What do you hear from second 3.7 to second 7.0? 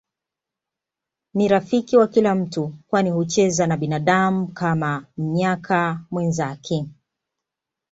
binadamu Kama mnyaka mwenzake